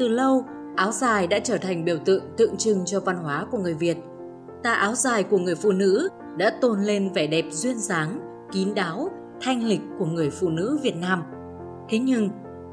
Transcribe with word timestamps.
từ 0.00 0.08
lâu, 0.08 0.44
áo 0.76 0.92
dài 0.92 1.26
đã 1.26 1.38
trở 1.38 1.58
thành 1.58 1.84
biểu 1.84 1.96
tượng 2.04 2.24
tượng 2.36 2.56
trưng 2.56 2.84
cho 2.84 3.00
văn 3.00 3.16
hóa 3.16 3.46
của 3.50 3.58
người 3.58 3.74
Việt. 3.74 3.96
Tà 4.62 4.72
áo 4.72 4.94
dài 4.94 5.22
của 5.22 5.38
người 5.38 5.54
phụ 5.54 5.72
nữ 5.72 6.08
đã 6.36 6.52
tôn 6.60 6.80
lên 6.80 7.12
vẻ 7.12 7.26
đẹp 7.26 7.44
duyên 7.50 7.78
dáng, 7.78 8.20
kín 8.52 8.74
đáo, 8.74 9.08
thanh 9.40 9.64
lịch 9.64 9.80
của 9.98 10.04
người 10.04 10.30
phụ 10.30 10.48
nữ 10.48 10.78
Việt 10.82 10.96
Nam. 10.96 11.22
Thế 11.88 11.98
nhưng, 11.98 12.30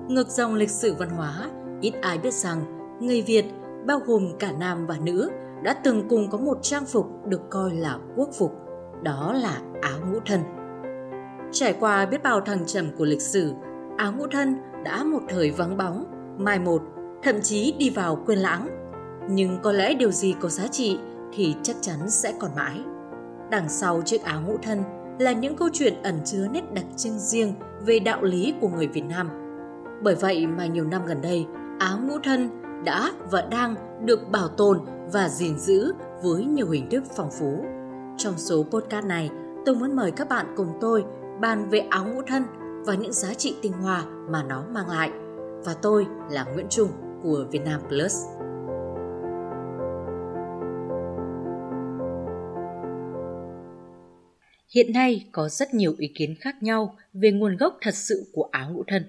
ngược 0.08 0.28
dòng 0.28 0.56
lịch 0.56 0.70
sử 0.70 0.94
văn 0.94 1.10
hóa, 1.10 1.50
ít 1.82 1.94
ai 2.02 2.18
biết 2.18 2.34
rằng 2.34 2.62
người 3.00 3.22
Việt, 3.22 3.46
bao 3.88 4.00
gồm 4.06 4.30
cả 4.40 4.52
nam 4.60 4.88
và 4.88 4.96
nữ, 5.02 5.30
đã 5.64 5.74
từng 5.74 6.08
cùng 6.10 6.30
có 6.30 6.38
một 6.38 6.58
trang 6.62 6.86
phục 6.86 7.06
được 7.26 7.42
coi 7.50 7.74
là 7.74 7.98
quốc 8.16 8.30
phục, 8.38 8.52
đó 9.04 9.34
là 9.34 9.62
áo 9.82 10.00
ngũ 10.12 10.20
thân. 10.26 10.40
Trải 11.52 11.76
qua 11.80 12.06
biết 12.06 12.24
bao 12.24 12.42
thăng 12.42 12.66
trầm 12.66 12.86
của 12.98 13.06
lịch 13.06 13.22
sử, 13.22 13.52
áo 13.98 14.14
ngũ 14.18 14.28
thân 14.32 14.56
đã 14.84 15.04
một 15.04 15.22
thời 15.30 15.52
vắng 15.52 15.78
bóng, 15.78 16.06
mai 16.38 16.60
một, 16.60 16.82
thậm 17.24 17.42
chí 17.42 17.74
đi 17.80 17.90
vào 17.90 18.24
quên 18.26 18.40
lãng. 18.40 18.68
Nhưng 19.30 19.58
có 19.62 19.72
lẽ 19.72 19.94
điều 19.94 20.12
gì 20.12 20.36
có 20.40 20.50
giá 20.50 20.68
trị 20.68 21.00
thì 21.34 21.56
chắc 21.64 21.76
chắn 21.82 22.10
sẽ 22.10 22.34
còn 22.40 22.52
mãi. 22.56 22.80
Đằng 23.52 23.70
sau 23.70 24.02
chiếc 24.02 24.24
áo 24.24 24.42
ngũ 24.48 24.58
thân 24.64 24.84
là 25.20 25.32
những 25.32 25.56
câu 25.56 25.70
chuyện 25.74 25.94
ẩn 26.04 26.20
chứa 26.26 26.48
nét 26.52 26.74
đặc 26.74 26.86
trưng 26.98 27.20
riêng 27.20 27.54
về 27.86 28.00
đạo 28.00 28.24
lý 28.24 28.54
của 28.62 28.70
người 28.70 28.88
Việt 28.88 29.06
Nam. 29.10 29.30
Bởi 30.04 30.16
vậy 30.16 30.48
mà 30.48 30.66
nhiều 30.66 30.86
năm 30.86 31.06
gần 31.06 31.22
đây, 31.22 31.46
áo 31.80 31.98
ngũ 32.04 32.20
thân 32.24 32.50
đã 32.86 33.12
và 33.32 33.42
đang 33.42 33.76
được 34.06 34.30
bảo 34.32 34.48
tồn 34.48 34.80
và 35.12 35.30
gìn 35.30 35.60
giữ 35.60 35.94
với 36.24 36.46
nhiều 36.46 36.70
hình 36.70 36.90
thức 36.90 37.04
phong 37.16 37.32
phú. 37.32 37.66
Trong 38.18 38.34
số 38.38 38.64
podcast 38.64 39.06
này, 39.06 39.30
tôi 39.66 39.76
muốn 39.76 39.96
mời 39.96 40.12
các 40.12 40.30
bạn 40.30 40.46
cùng 40.56 40.78
tôi 40.82 41.04
bàn 41.42 41.70
về 41.70 41.80
áo 41.80 42.06
ngũ 42.06 42.22
thân 42.28 42.44
và 42.86 42.96
những 42.96 43.14
giá 43.14 43.34
trị 43.34 43.56
tinh 43.62 43.74
hoa 43.74 44.04
mà 44.30 44.44
nó 44.44 44.64
mang 44.74 44.90
lại. 44.90 45.12
Và 45.66 45.74
tôi 45.82 46.08
là 46.30 46.44
Nguyễn 46.44 46.68
Trung 46.70 46.90
của 47.24 47.46
Vietnam 47.52 47.82
Plus. 47.88 48.14
Hiện 54.76 54.94
nay 54.94 55.28
có 55.32 55.50
rất 55.50 55.74
nhiều 55.74 55.96
ý 55.98 56.08
kiến 56.16 56.36
khác 56.40 56.64
nhau 56.64 56.96
về 57.14 57.32
nguồn 57.32 57.58
gốc 57.58 57.78
thật 57.82 57.96
sự 57.96 58.30
của 58.34 58.50
áo 58.52 58.72
ngũ 58.72 58.84
thân. 58.88 59.04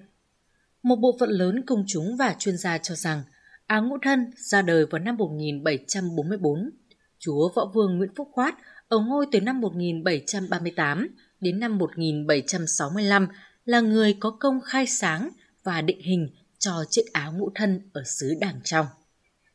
Một 0.83 0.97
bộ 0.97 1.17
phận 1.21 1.31
lớn 1.31 1.63
công 1.67 1.85
chúng 1.87 2.17
và 2.17 2.37
chuyên 2.39 2.57
gia 2.57 2.79
cho 2.79 2.95
rằng 2.95 3.23
áo 3.67 3.83
ngũ 3.83 3.99
thân 4.03 4.31
ra 4.37 4.63
đời 4.63 4.87
vào 4.87 4.99
năm 4.99 5.17
1744. 5.17 6.71
Chúa 7.19 7.49
Võ 7.55 7.71
Vương 7.75 7.99
Nguyễn 7.99 8.11
Phúc 8.17 8.29
Khoát 8.33 8.55
ở 8.89 8.99
ngôi 8.99 9.27
từ 9.33 9.41
năm 9.41 9.61
1738 9.61 11.09
đến 11.41 11.61
năm 11.61 11.79
1765 11.79 13.29
là 13.65 13.81
người 13.81 14.17
có 14.21 14.31
công 14.31 14.61
khai 14.61 14.87
sáng 14.87 15.31
và 15.65 15.83
định 15.83 16.01
hình 16.01 16.29
cho 16.59 16.85
chiếc 16.91 17.13
áo 17.13 17.33
ngũ 17.33 17.51
thân 17.55 17.91
ở 17.93 18.03
xứ 18.05 18.35
Đàng 18.41 18.61
Trong. 18.65 18.87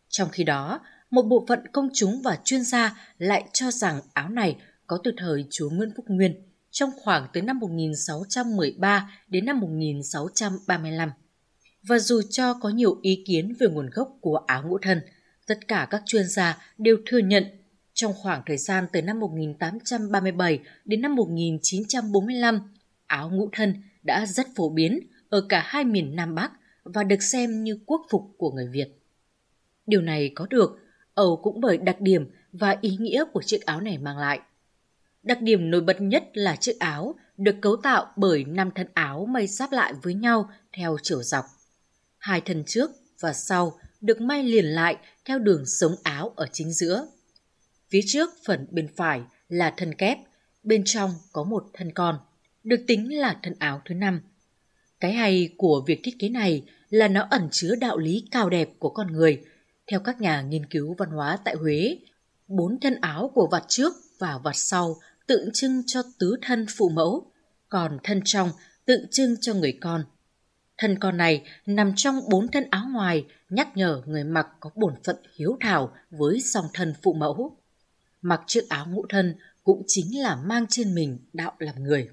Trong 0.09 0.29
khi 0.29 0.43
đó, 0.43 0.79
một 1.09 1.21
bộ 1.21 1.45
phận 1.47 1.67
công 1.71 1.89
chúng 1.93 2.21
và 2.21 2.37
chuyên 2.43 2.63
gia 2.63 3.13
lại 3.17 3.43
cho 3.53 3.71
rằng 3.71 4.01
áo 4.13 4.29
này 4.29 4.57
có 4.87 4.99
từ 5.03 5.11
thời 5.17 5.45
chúa 5.49 5.69
Nguyễn 5.69 5.91
Phúc 5.95 6.05
Nguyên 6.07 6.35
trong 6.71 6.89
khoảng 6.97 7.27
từ 7.33 7.41
năm 7.41 7.59
1613 7.59 9.11
đến 9.27 9.45
năm 9.45 9.59
1635. 9.59 11.09
Và 11.83 11.99
dù 11.99 12.21
cho 12.29 12.53
có 12.53 12.69
nhiều 12.69 12.99
ý 13.01 13.23
kiến 13.27 13.53
về 13.59 13.67
nguồn 13.67 13.89
gốc 13.89 14.17
của 14.21 14.35
áo 14.47 14.63
ngũ 14.67 14.77
thân, 14.81 15.01
tất 15.47 15.67
cả 15.67 15.87
các 15.89 16.01
chuyên 16.05 16.27
gia 16.27 16.57
đều 16.77 16.97
thừa 17.05 17.17
nhận 17.17 17.45
trong 17.93 18.13
khoảng 18.13 18.41
thời 18.45 18.57
gian 18.57 18.87
từ 18.91 19.01
năm 19.01 19.19
1837 19.19 20.59
đến 20.85 21.01
năm 21.01 21.15
1945, 21.15 22.59
áo 23.07 23.29
ngũ 23.29 23.49
thân 23.51 23.83
đã 24.03 24.25
rất 24.25 24.47
phổ 24.55 24.69
biến 24.69 24.99
ở 25.29 25.45
cả 25.49 25.63
hai 25.65 25.83
miền 25.83 26.15
Nam 26.15 26.35
Bắc 26.35 26.51
và 26.83 27.03
được 27.03 27.23
xem 27.23 27.63
như 27.63 27.79
quốc 27.85 28.01
phục 28.09 28.23
của 28.37 28.51
người 28.51 28.67
Việt. 28.67 28.87
Điều 29.87 30.01
này 30.01 30.31
có 30.35 30.47
được 30.49 30.79
Âu 31.13 31.39
cũng 31.43 31.61
bởi 31.61 31.77
đặc 31.77 32.01
điểm 32.01 32.31
và 32.51 32.77
ý 32.81 32.97
nghĩa 32.99 33.23
của 33.33 33.41
chiếc 33.41 33.65
áo 33.65 33.81
này 33.81 33.97
mang 33.97 34.17
lại. 34.17 34.39
Đặc 35.23 35.41
điểm 35.41 35.71
nổi 35.71 35.81
bật 35.81 36.01
nhất 36.01 36.23
là 36.33 36.55
chiếc 36.55 36.79
áo 36.79 37.15
được 37.37 37.55
cấu 37.61 37.75
tạo 37.75 38.13
bởi 38.15 38.43
năm 38.43 38.71
thân 38.75 38.87
áo 38.93 39.25
may 39.25 39.47
sáp 39.47 39.71
lại 39.71 39.93
với 40.03 40.13
nhau 40.13 40.49
theo 40.77 40.97
chiều 41.03 41.23
dọc. 41.23 41.45
Hai 42.17 42.41
thân 42.41 42.63
trước 42.67 42.91
và 43.19 43.33
sau 43.33 43.79
được 44.01 44.21
may 44.21 44.43
liền 44.43 44.65
lại 44.65 44.97
theo 45.25 45.39
đường 45.39 45.65
sống 45.65 45.95
áo 46.03 46.33
ở 46.35 46.47
chính 46.51 46.73
giữa. 46.73 47.07
Phía 47.89 48.01
trước 48.05 48.29
phần 48.45 48.67
bên 48.71 48.87
phải 48.95 49.21
là 49.49 49.73
thân 49.77 49.95
kép, 49.95 50.17
bên 50.63 50.83
trong 50.85 51.11
có 51.31 51.43
một 51.43 51.63
thân 51.73 51.91
con, 51.91 52.19
được 52.63 52.83
tính 52.87 53.17
là 53.19 53.39
thân 53.43 53.53
áo 53.59 53.81
thứ 53.85 53.95
năm. 53.95 54.21
Cái 55.03 55.13
hay 55.13 55.49
của 55.57 55.83
việc 55.87 55.99
thiết 56.03 56.19
kế 56.19 56.29
này 56.29 56.63
là 56.89 57.07
nó 57.07 57.27
ẩn 57.29 57.47
chứa 57.51 57.75
đạo 57.75 57.97
lý 57.97 58.27
cao 58.31 58.49
đẹp 58.49 58.69
của 58.79 58.89
con 58.89 59.11
người. 59.11 59.41
Theo 59.87 59.99
các 59.99 60.21
nhà 60.21 60.41
nghiên 60.41 60.65
cứu 60.65 60.95
văn 60.97 61.09
hóa 61.09 61.37
tại 61.45 61.55
Huế, 61.55 61.97
bốn 62.47 62.79
thân 62.79 62.95
áo 63.01 63.31
của 63.35 63.47
vạt 63.51 63.63
trước 63.67 63.93
và 64.19 64.37
vạt 64.37 64.55
sau 64.55 64.99
tượng 65.27 65.49
trưng 65.53 65.83
cho 65.85 66.01
tứ 66.19 66.35
thân 66.41 66.65
phụ 66.77 66.89
mẫu, 66.89 67.31
còn 67.69 67.97
thân 68.03 68.21
trong 68.25 68.49
tượng 68.85 69.05
trưng 69.11 69.35
cho 69.41 69.53
người 69.53 69.77
con. 69.81 70.03
Thân 70.77 70.99
con 70.99 71.17
này 71.17 71.43
nằm 71.65 71.93
trong 71.95 72.19
bốn 72.29 72.47
thân 72.47 72.63
áo 72.69 72.85
ngoài 72.91 73.25
nhắc 73.49 73.77
nhở 73.77 74.01
người 74.05 74.23
mặc 74.23 74.47
có 74.59 74.69
bổn 74.75 74.93
phận 75.03 75.15
hiếu 75.35 75.57
thảo 75.61 75.93
với 76.11 76.41
song 76.41 76.65
thân 76.73 76.93
phụ 77.01 77.13
mẫu. 77.13 77.57
Mặc 78.21 78.41
chiếc 78.47 78.69
áo 78.69 78.85
ngũ 78.89 79.05
thân 79.09 79.35
cũng 79.63 79.83
chính 79.87 80.21
là 80.21 80.35
mang 80.35 80.65
trên 80.69 80.95
mình 80.95 81.19
đạo 81.33 81.53
làm 81.59 81.83
người. 81.83 82.09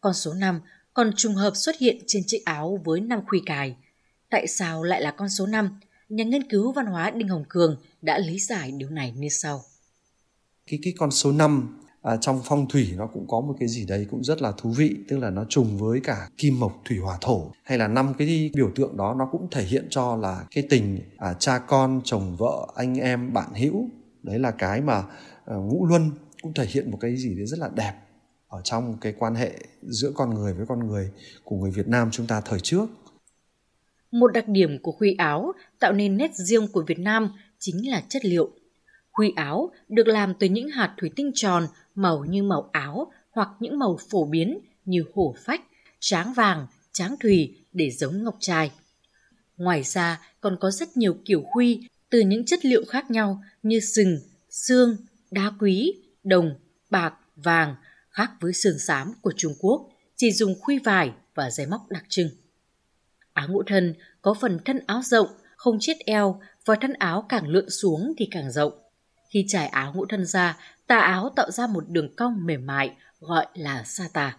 Con 0.00 0.14
số 0.14 0.34
5 0.34 0.60
còn 0.96 1.12
trùng 1.16 1.34
hợp 1.34 1.52
xuất 1.56 1.78
hiện 1.78 1.96
trên 2.06 2.22
chiếc 2.26 2.44
áo 2.44 2.78
với 2.84 3.00
năm 3.00 3.20
khuy 3.26 3.42
cài. 3.46 3.76
Tại 4.30 4.46
sao 4.46 4.82
lại 4.82 5.02
là 5.02 5.10
con 5.10 5.28
số 5.28 5.46
5? 5.46 5.80
Nhà 6.08 6.24
nghiên 6.24 6.50
cứu 6.50 6.72
văn 6.72 6.86
hóa 6.86 7.10
Đinh 7.10 7.28
Hồng 7.28 7.44
Cường 7.48 7.76
đã 8.02 8.18
lý 8.18 8.38
giải 8.38 8.72
điều 8.76 8.90
này 8.90 9.12
như 9.16 9.28
sau. 9.28 9.62
Cái 10.66 10.78
cái 10.82 10.94
con 10.98 11.10
số 11.10 11.32
5 11.32 11.78
à, 12.02 12.16
trong 12.16 12.40
phong 12.44 12.68
thủy 12.68 12.88
nó 12.96 13.06
cũng 13.06 13.26
có 13.28 13.40
một 13.40 13.54
cái 13.60 13.68
gì 13.68 13.86
đấy 13.86 14.06
cũng 14.10 14.24
rất 14.24 14.42
là 14.42 14.52
thú 14.58 14.70
vị 14.70 14.96
tức 15.08 15.18
là 15.18 15.30
nó 15.30 15.44
trùng 15.48 15.78
với 15.78 16.00
cả 16.00 16.28
kim 16.38 16.60
mộc 16.60 16.82
thủy 16.84 16.98
hỏa 16.98 17.18
thổ 17.20 17.50
hay 17.64 17.78
là 17.78 17.88
năm 17.88 18.14
cái 18.18 18.50
biểu 18.54 18.70
tượng 18.74 18.96
đó 18.96 19.14
nó 19.18 19.28
cũng 19.32 19.48
thể 19.50 19.64
hiện 19.64 19.86
cho 19.90 20.16
là 20.16 20.46
cái 20.50 20.66
tình 20.70 21.00
à, 21.16 21.34
cha 21.38 21.58
con 21.58 22.00
chồng 22.04 22.36
vợ 22.36 22.66
anh 22.76 22.94
em 22.94 23.32
bạn 23.32 23.54
hữu 23.54 23.88
đấy 24.22 24.38
là 24.38 24.50
cái 24.50 24.80
mà 24.80 25.02
à, 25.46 25.56
ngũ 25.56 25.86
luân 25.86 26.10
cũng 26.42 26.54
thể 26.54 26.66
hiện 26.66 26.90
một 26.90 26.98
cái 27.00 27.16
gì 27.16 27.34
đấy 27.34 27.46
rất 27.46 27.58
là 27.58 27.68
đẹp 27.74 27.92
ở 28.48 28.60
trong 28.64 28.96
cái 29.00 29.14
quan 29.18 29.34
hệ 29.34 29.52
giữa 29.82 30.12
con 30.14 30.34
người 30.34 30.52
với 30.52 30.66
con 30.66 30.86
người 30.86 31.10
của 31.44 31.56
người 31.56 31.70
Việt 31.70 31.88
Nam 31.88 32.08
chúng 32.12 32.26
ta 32.26 32.40
thời 32.40 32.60
trước. 32.60 32.86
Một 34.10 34.32
đặc 34.32 34.48
điểm 34.48 34.78
của 34.82 34.92
khuy 34.92 35.14
áo 35.18 35.52
tạo 35.78 35.92
nên 35.92 36.16
nét 36.16 36.34
riêng 36.34 36.68
của 36.68 36.84
Việt 36.86 36.98
Nam 36.98 37.30
chính 37.58 37.90
là 37.90 38.02
chất 38.08 38.24
liệu. 38.24 38.50
Khuy 39.12 39.32
áo 39.36 39.70
được 39.88 40.06
làm 40.06 40.34
từ 40.34 40.46
những 40.46 40.68
hạt 40.68 40.94
thủy 40.98 41.10
tinh 41.16 41.30
tròn 41.34 41.66
màu 41.94 42.24
như 42.24 42.42
màu 42.42 42.70
áo 42.72 43.12
hoặc 43.30 43.48
những 43.60 43.78
màu 43.78 43.98
phổ 44.10 44.24
biến 44.24 44.58
như 44.84 45.04
hổ 45.14 45.34
phách, 45.44 45.60
tráng 46.00 46.32
vàng, 46.32 46.66
tráng 46.92 47.16
thủy 47.20 47.56
để 47.72 47.90
giống 47.90 48.24
ngọc 48.24 48.36
trai. 48.40 48.70
Ngoài 49.56 49.82
ra 49.82 50.20
còn 50.40 50.56
có 50.60 50.70
rất 50.70 50.96
nhiều 50.96 51.16
kiểu 51.24 51.42
khuy 51.46 51.88
từ 52.10 52.20
những 52.20 52.44
chất 52.44 52.64
liệu 52.64 52.84
khác 52.88 53.10
nhau 53.10 53.42
như 53.62 53.80
sừng, 53.80 54.18
xương, 54.50 54.96
đá 55.30 55.52
quý, 55.60 55.94
đồng, 56.24 56.54
bạc, 56.90 57.14
vàng 57.36 57.74
khác 58.16 58.30
với 58.40 58.52
sườn 58.52 58.78
xám 58.78 59.12
của 59.22 59.32
Trung 59.36 59.54
Quốc 59.58 59.88
chỉ 60.16 60.32
dùng 60.32 60.60
khuy 60.60 60.78
vải 60.78 61.12
và 61.34 61.50
dây 61.50 61.66
móc 61.66 61.80
đặc 61.90 62.04
trưng. 62.08 62.28
Áo 63.32 63.48
ngũ 63.48 63.62
thân 63.62 63.94
có 64.22 64.34
phần 64.40 64.58
thân 64.64 64.80
áo 64.86 65.02
rộng, 65.04 65.28
không 65.56 65.76
chiết 65.80 65.96
eo 65.98 66.40
và 66.64 66.74
thân 66.80 66.92
áo 66.92 67.26
càng 67.28 67.48
lượn 67.48 67.70
xuống 67.70 68.12
thì 68.18 68.28
càng 68.30 68.50
rộng. 68.50 68.72
Khi 69.30 69.44
trải 69.48 69.66
áo 69.66 69.92
ngũ 69.96 70.06
thân 70.06 70.26
ra, 70.26 70.58
tà 70.86 70.98
áo 70.98 71.32
tạo 71.36 71.50
ra 71.50 71.66
một 71.66 71.84
đường 71.88 72.14
cong 72.16 72.46
mềm 72.46 72.66
mại 72.66 72.96
gọi 73.20 73.46
là 73.54 73.82
sa 73.84 74.08
tà. 74.12 74.36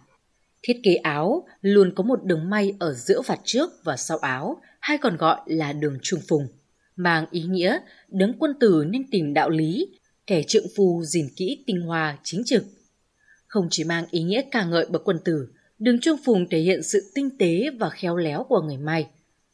Thiết 0.62 0.80
kế 0.82 0.94
áo 0.94 1.46
luôn 1.60 1.92
có 1.94 2.02
một 2.02 2.24
đường 2.24 2.50
may 2.50 2.74
ở 2.78 2.94
giữa 2.94 3.22
vạt 3.26 3.40
trước 3.44 3.70
và 3.84 3.96
sau 3.96 4.18
áo, 4.18 4.60
hay 4.80 4.98
còn 4.98 5.16
gọi 5.16 5.40
là 5.46 5.72
đường 5.72 5.98
trung 6.02 6.20
phùng, 6.28 6.48
mang 6.96 7.26
ý 7.30 7.42
nghĩa 7.42 7.78
đấng 8.08 8.32
quân 8.38 8.54
tử 8.60 8.84
nên 8.88 9.10
tìm 9.10 9.34
đạo 9.34 9.50
lý, 9.50 9.88
kẻ 10.26 10.42
trượng 10.46 10.66
phu 10.76 11.02
gìn 11.04 11.28
kỹ 11.36 11.64
tinh 11.66 11.80
hoa 11.80 12.18
chính 12.22 12.42
trực. 12.44 12.64
Không 13.48 13.68
chỉ 13.70 13.84
mang 13.84 14.04
ý 14.10 14.22
nghĩa 14.22 14.42
ca 14.50 14.64
ngợi 14.64 14.86
bậc 14.90 15.02
quân 15.04 15.18
tử, 15.24 15.48
đường 15.78 16.00
chuông 16.00 16.18
phùng 16.24 16.48
thể 16.48 16.58
hiện 16.58 16.82
sự 16.82 17.12
tinh 17.14 17.38
tế 17.38 17.70
và 17.78 17.90
khéo 17.90 18.16
léo 18.16 18.44
của 18.48 18.60
người 18.60 18.76
may. 18.76 19.06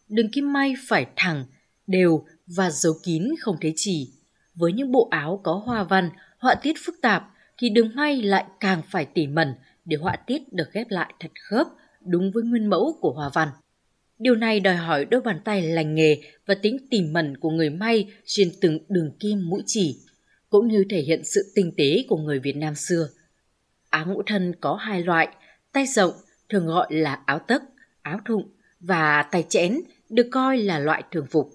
Đường 0.08 0.31
kim 0.31 0.52
may 0.52 0.75
phải 0.88 1.06
thẳng, 1.17 1.44
đều 1.87 2.25
và 2.46 2.70
giấu 2.70 2.93
kín 3.05 3.29
không 3.41 3.56
thấy 3.61 3.73
chỉ. 3.76 4.12
Với 4.55 4.73
những 4.73 4.93
bộ 4.93 5.08
áo 5.11 5.41
có 5.44 5.62
hoa 5.67 5.85
văn 5.85 6.11
họa 6.38 6.55
tiết 6.55 6.75
phức 6.85 6.94
tạp 7.02 7.25
thì 7.58 7.69
đường 7.69 7.91
may 7.94 8.23
lại 8.23 8.44
càng 8.61 8.82
phải 8.91 9.05
tỉ 9.05 9.26
mẩn 9.26 9.55
để 9.85 9.96
họa 9.96 10.17
tiết 10.17 10.52
được 10.52 10.73
ghép 10.73 10.91
lại 10.91 11.14
thật 11.20 11.31
khớp 11.41 11.67
đúng 12.00 12.31
với 12.31 12.43
nguyên 12.43 12.70
mẫu 12.70 12.99
của 13.00 13.12
hoa 13.12 13.31
văn. 13.35 13.49
Điều 14.19 14.35
này 14.35 14.61
đòi 14.61 14.76
hỏi 14.76 15.05
đôi 15.05 15.20
bàn 15.20 15.41
tay 15.44 15.62
lành 15.62 15.94
nghề 15.94 16.20
và 16.46 16.55
tính 16.55 16.76
tỉ 16.91 17.02
mẩn 17.02 17.37
của 17.37 17.50
người 17.50 17.70
may 17.70 18.08
trên 18.25 18.52
từng 18.61 18.79
đường 18.88 19.11
kim 19.20 19.49
mũi 19.49 19.62
chỉ, 19.67 19.99
cũng 20.49 20.69
như 20.69 20.85
thể 20.91 21.00
hiện 21.00 21.25
sự 21.25 21.52
tinh 21.55 21.73
tế 21.76 22.05
của 22.08 22.17
người 22.17 22.38
Việt 22.38 22.56
Nam 22.56 22.75
xưa. 22.75 23.08
Áo 23.94 24.06
ngũ 24.06 24.23
thân 24.26 24.55
có 24.61 24.75
hai 24.75 25.02
loại, 25.02 25.29
tay 25.73 25.87
rộng 25.87 26.12
thường 26.49 26.67
gọi 26.67 26.87
là 26.91 27.20
áo 27.26 27.38
tấc, 27.38 27.62
áo 28.02 28.19
thụng 28.26 28.49
và 28.81 29.23
tay 29.23 29.44
chén 29.49 29.81
được 30.08 30.29
coi 30.32 30.58
là 30.58 30.79
loại 30.79 31.02
thường 31.11 31.26
phục. 31.31 31.50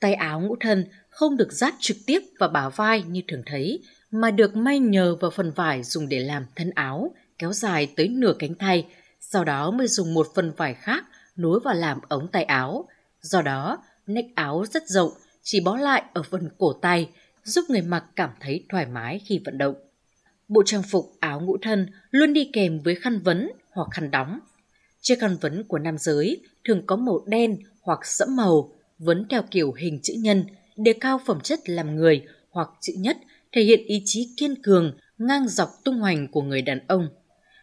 Tay 0.00 0.14
áo 0.14 0.40
ngũ 0.40 0.56
thân 0.60 0.86
không 1.10 1.36
được 1.36 1.52
dát 1.52 1.74
trực 1.78 1.96
tiếp 2.06 2.20
vào 2.38 2.48
bả 2.48 2.68
vai 2.68 3.02
như 3.02 3.22
thường 3.28 3.42
thấy, 3.46 3.82
mà 4.10 4.30
được 4.30 4.56
may 4.56 4.78
nhờ 4.78 5.16
vào 5.20 5.30
phần 5.30 5.50
vải 5.50 5.82
dùng 5.82 6.08
để 6.08 6.18
làm 6.18 6.46
thân 6.56 6.70
áo, 6.70 7.14
kéo 7.38 7.52
dài 7.52 7.92
tới 7.96 8.08
nửa 8.08 8.34
cánh 8.38 8.54
tay, 8.54 8.86
sau 9.20 9.44
đó 9.44 9.70
mới 9.70 9.88
dùng 9.88 10.14
một 10.14 10.26
phần 10.34 10.52
vải 10.56 10.74
khác 10.74 11.04
nối 11.36 11.60
vào 11.60 11.74
làm 11.74 12.00
ống 12.08 12.28
tay 12.28 12.44
áo. 12.44 12.88
Do 13.20 13.42
đó, 13.42 13.78
nách 14.06 14.26
áo 14.34 14.64
rất 14.70 14.88
rộng, 14.88 15.10
chỉ 15.42 15.60
bó 15.60 15.76
lại 15.76 16.02
ở 16.14 16.22
phần 16.22 16.48
cổ 16.58 16.72
tay, 16.72 17.10
giúp 17.44 17.64
người 17.68 17.82
mặc 17.82 18.04
cảm 18.16 18.30
thấy 18.40 18.66
thoải 18.68 18.86
mái 18.86 19.20
khi 19.26 19.40
vận 19.44 19.58
động. 19.58 19.83
Bộ 20.48 20.62
trang 20.66 20.82
phục 20.82 21.12
áo 21.20 21.40
ngũ 21.40 21.56
thân 21.62 21.86
luôn 22.10 22.32
đi 22.32 22.50
kèm 22.52 22.80
với 22.80 22.94
khăn 22.94 23.20
vấn 23.20 23.50
hoặc 23.70 23.88
khăn 23.92 24.10
đóng. 24.10 24.38
Chiếc 25.00 25.20
khăn 25.20 25.36
vấn 25.40 25.64
của 25.64 25.78
nam 25.78 25.98
giới 25.98 26.40
thường 26.64 26.82
có 26.86 26.96
màu 26.96 27.24
đen 27.26 27.58
hoặc 27.80 27.98
sẫm 28.02 28.36
màu, 28.36 28.72
vấn 28.98 29.26
theo 29.30 29.42
kiểu 29.50 29.72
hình 29.72 30.00
chữ 30.02 30.14
nhân, 30.18 30.44
đề 30.76 30.92
cao 30.92 31.20
phẩm 31.26 31.40
chất 31.40 31.68
làm 31.68 31.96
người 31.96 32.22
hoặc 32.50 32.68
chữ 32.80 32.92
nhất 32.96 33.16
thể 33.52 33.62
hiện 33.62 33.84
ý 33.86 34.02
chí 34.04 34.28
kiên 34.36 34.62
cường, 34.62 34.96
ngang 35.18 35.48
dọc 35.48 35.68
tung 35.84 35.98
hoành 35.98 36.28
của 36.28 36.42
người 36.42 36.62
đàn 36.62 36.78
ông. 36.86 37.08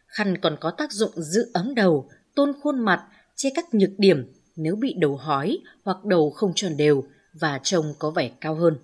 Khăn 0.07 0.38
còn 0.38 0.57
có 0.60 0.72
tác 0.72 0.92
dụng 0.92 1.12
giữ 1.16 1.51
ấm 1.54 1.75
đầu, 1.75 2.10
tôn 2.36 2.54
khuôn 2.62 2.80
mặt, 2.80 3.04
che 3.36 3.50
các 3.56 3.74
nhược 3.74 3.89
điểm 3.98 4.34
nếu 4.56 4.75
bị 4.75 4.95
đầu 4.98 5.16
hói 5.16 5.57
hoặc 5.84 6.06
đầu 6.06 6.30
không 6.30 6.51
tròn 6.56 6.77
đều 6.77 7.04
và 7.34 7.60
trông 7.63 7.94
có 8.00 8.12
vẻ 8.12 8.31
cao 8.42 8.56
hơn. 8.56 8.77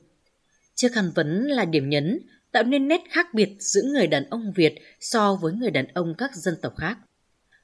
Chiếc 0.75 0.93
khăn 0.93 1.11
vấn 1.15 1.43
là 1.43 1.65
điểm 1.65 1.89
nhấn, 1.89 2.19
tạo 2.57 2.63
nên 2.63 2.87
nét 2.87 3.01
khác 3.09 3.33
biệt 3.33 3.55
giữa 3.59 3.81
người 3.93 4.07
đàn 4.07 4.29
ông 4.29 4.51
Việt 4.55 4.75
so 4.99 5.35
với 5.35 5.53
người 5.53 5.71
đàn 5.71 5.87
ông 5.87 6.13
các 6.17 6.35
dân 6.35 6.53
tộc 6.61 6.73
khác. 6.77 6.97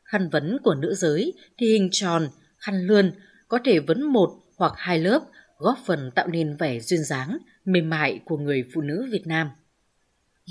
Khăn 0.03 0.29
vấn 0.29 0.57
của 0.63 0.75
nữ 0.75 0.93
giới 0.93 1.33
thì 1.57 1.67
hình 1.67 1.89
tròn, 1.91 2.27
khăn 2.57 2.87
lươn, 2.87 3.11
có 3.47 3.59
thể 3.65 3.79
vấn 3.79 4.03
một 4.03 4.29
hoặc 4.57 4.73
hai 4.77 4.99
lớp, 4.99 5.21
góp 5.57 5.77
phần 5.85 6.11
tạo 6.15 6.27
nên 6.27 6.55
vẻ 6.55 6.79
duyên 6.79 7.03
dáng, 7.03 7.37
mềm 7.65 7.89
mại 7.89 8.19
của 8.25 8.37
người 8.37 8.63
phụ 8.73 8.81
nữ 8.81 9.07
Việt 9.11 9.27
Nam. 9.27 9.49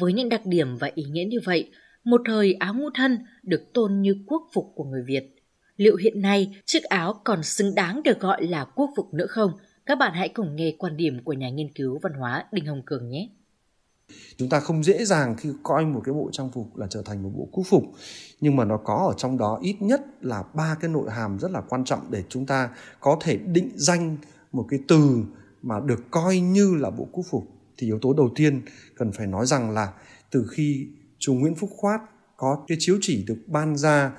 Với 0.01 0.13
những 0.13 0.29
đặc 0.29 0.47
điểm 0.47 0.77
và 0.77 0.91
ý 0.95 1.05
nghĩa 1.05 1.25
như 1.25 1.39
vậy, 1.45 1.71
một 2.05 2.21
thời 2.27 2.53
áo 2.53 2.75
ngũ 2.75 2.91
thân 2.95 3.19
được 3.43 3.73
tôn 3.75 4.01
như 4.01 4.17
quốc 4.27 4.43
phục 4.55 4.73
của 4.75 4.85
người 4.85 5.03
Việt. 5.07 5.37
Liệu 5.77 5.97
hiện 5.97 6.21
nay 6.21 6.57
chiếc 6.65 6.83
áo 6.83 7.21
còn 7.25 7.43
xứng 7.43 7.75
đáng 7.75 8.03
được 8.03 8.21
gọi 8.21 8.47
là 8.47 8.65
quốc 8.65 8.91
phục 8.97 9.15
nữa 9.15 9.27
không? 9.27 9.53
Các 9.87 9.99
bạn 9.99 10.13
hãy 10.15 10.29
cùng 10.29 10.57
nghe 10.57 10.75
quan 10.79 10.97
điểm 10.97 11.25
của 11.25 11.33
nhà 11.33 11.51
nghiên 11.51 11.73
cứu 11.75 11.99
văn 12.03 12.13
hóa 12.13 12.45
Đinh 12.53 12.67
Hồng 12.67 12.83
Cường 12.87 13.09
nhé. 13.09 13.29
Chúng 14.37 14.49
ta 14.49 14.61
không 14.61 14.85
dễ 14.85 15.05
dàng 15.05 15.37
khi 15.39 15.53
coi 15.63 15.87
một 15.87 16.01
cái 16.05 16.13
bộ 16.13 16.29
trang 16.33 16.51
phục 16.51 16.77
là 16.77 16.87
trở 16.91 17.03
thành 17.03 17.23
một 17.23 17.31
bộ 17.37 17.49
quốc 17.53 17.65
phục, 17.69 17.83
nhưng 18.41 18.57
mà 18.57 18.65
nó 18.65 18.77
có 18.77 18.95
ở 18.95 19.15
trong 19.17 19.39
đó 19.39 19.59
ít 19.63 19.77
nhất 19.81 20.01
là 20.21 20.43
ba 20.55 20.77
cái 20.81 20.91
nội 20.91 21.11
hàm 21.11 21.39
rất 21.39 21.51
là 21.51 21.61
quan 21.61 21.85
trọng 21.85 22.11
để 22.11 22.25
chúng 22.29 22.47
ta 22.47 22.71
có 23.01 23.19
thể 23.21 23.37
định 23.37 23.71
danh 23.75 24.17
một 24.53 24.67
cái 24.69 24.81
từ 24.89 25.25
mà 25.63 25.81
được 25.81 26.11
coi 26.11 26.39
như 26.41 26.75
là 26.75 26.91
bộ 26.91 27.09
quốc 27.13 27.25
phục. 27.31 27.45
Thì 27.77 27.87
yếu 27.87 27.99
tố 27.99 28.13
đầu 28.13 28.31
tiên 28.35 28.63
cần 28.97 29.13
phải 29.13 29.27
nói 29.27 29.47
rằng 29.47 29.71
là 29.71 29.93
từ 30.31 30.47
khi 30.51 30.87
chủ 31.19 31.35
Nguyễn 31.35 31.55
Phúc 31.55 31.71
Khoát 31.77 32.01
có 32.37 32.65
cái 32.69 32.77
chiếu 32.81 32.99
chỉ 33.01 33.25
được 33.27 33.39
ban 33.47 33.77
ra 33.77 34.13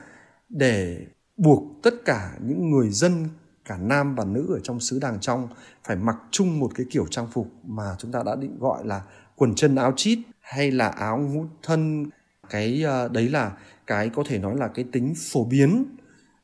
để 0.50 1.06
buộc 1.38 1.64
tất 1.84 1.94
cả 2.06 2.38
những 2.46 2.72
người 2.72 2.90
dân 2.90 3.28
cả 3.66 3.78
nam 3.78 4.16
và 4.16 4.26
nữ 4.26 4.54
ở 4.54 4.60
trong 4.64 4.80
xứ 4.80 5.00
đàng 5.00 5.20
trong 5.20 5.48
phải 5.84 5.96
mặc 5.96 6.18
chung 6.32 6.60
một 6.60 6.72
cái 6.76 6.86
kiểu 6.90 7.06
trang 7.10 7.28
phục 7.32 7.48
mà 7.68 7.96
chúng 8.00 8.12
ta 8.12 8.24
đã 8.26 8.36
định 8.36 8.60
gọi 8.60 8.86
là 8.86 9.02
quần 9.36 9.56
chân 9.56 9.76
áo 9.76 9.94
chít 9.96 10.20
hay 10.40 10.72
là 10.72 10.88
áo 10.88 11.18
ngũ 11.18 11.46
thân. 11.64 12.06
Cái 12.50 12.84
ờ, 12.84 13.08
đấy 13.08 13.30
là 13.30 13.58
cái 13.88 14.10
có 14.10 14.24
thể 14.28 14.40
nói 14.40 14.58
là 14.58 14.68
cái 14.68 14.86
tính 14.92 15.14
phổ 15.32 15.46
biến 15.46 15.86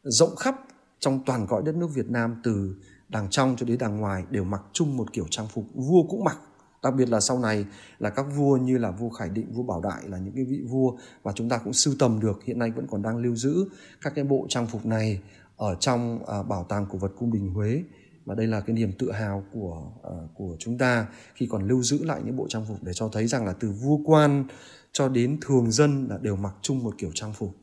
rộng 0.03 0.35
khắp 0.35 0.55
trong 0.99 1.23
toàn 1.25 1.47
cõi 1.47 1.61
đất 1.65 1.75
nước 1.75 1.87
Việt 1.93 2.09
Nam 2.09 2.41
từ 2.43 2.75
đàng 3.09 3.29
trong 3.29 3.55
cho 3.57 3.65
đến 3.65 3.77
đàng 3.77 3.97
ngoài 3.97 4.23
đều 4.29 4.43
mặc 4.43 4.61
chung 4.73 4.97
một 4.97 5.13
kiểu 5.13 5.25
trang 5.29 5.47
phục 5.47 5.65
vua 5.73 6.03
cũng 6.09 6.23
mặc. 6.23 6.37
Đặc 6.83 6.93
biệt 6.95 7.09
là 7.09 7.19
sau 7.19 7.39
này 7.39 7.65
là 7.99 8.09
các 8.09 8.25
vua 8.37 8.57
như 8.57 8.77
là 8.77 8.91
vua 8.91 9.09
Khải 9.09 9.29
Định, 9.29 9.53
vua 9.53 9.63
Bảo 9.63 9.81
Đại 9.81 10.01
là 10.07 10.17
những 10.17 10.35
cái 10.35 10.45
vị 10.45 10.61
vua 10.69 10.91
mà 11.23 11.31
chúng 11.35 11.49
ta 11.49 11.57
cũng 11.57 11.73
sưu 11.73 11.93
tầm 11.99 12.19
được 12.19 12.43
hiện 12.43 12.59
nay 12.59 12.71
vẫn 12.71 12.87
còn 12.87 13.01
đang 13.01 13.17
lưu 13.17 13.35
giữ 13.35 13.65
các 14.01 14.15
cái 14.15 14.23
bộ 14.23 14.45
trang 14.49 14.67
phục 14.67 14.85
này 14.85 15.21
ở 15.59 15.75
trong 15.79 16.25
à, 16.25 16.43
bảo 16.43 16.65
tàng 16.69 16.85
cổ 16.89 16.97
vật 16.97 17.11
cung 17.17 17.33
đình 17.33 17.53
Huế. 17.53 17.83
Và 18.25 18.35
đây 18.35 18.47
là 18.47 18.61
cái 18.61 18.75
niềm 18.75 18.91
tự 18.99 19.11
hào 19.11 19.43
của 19.53 19.91
à, 20.03 20.15
của 20.33 20.55
chúng 20.59 20.77
ta 20.77 21.07
khi 21.35 21.47
còn 21.51 21.67
lưu 21.67 21.83
giữ 21.83 22.03
lại 22.03 22.21
những 22.25 22.37
bộ 22.37 22.47
trang 22.49 22.65
phục 22.67 22.83
để 22.83 22.93
cho 22.93 23.09
thấy 23.13 23.27
rằng 23.27 23.45
là 23.45 23.53
từ 23.53 23.71
vua 23.71 23.97
quan 24.05 24.45
cho 24.91 25.09
đến 25.09 25.37
thường 25.41 25.71
dân 25.71 26.07
là 26.09 26.17
đều 26.17 26.35
mặc 26.35 26.53
chung 26.61 26.83
một 26.83 26.95
kiểu 26.97 27.11
trang 27.13 27.33
phục. 27.33 27.55